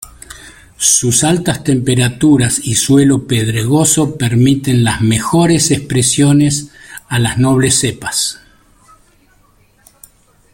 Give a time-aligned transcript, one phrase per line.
[0.77, 6.71] Sus altas temperaturas y suelo pedregoso permiten las mejores expresiones
[7.07, 8.39] a las nobles cepas.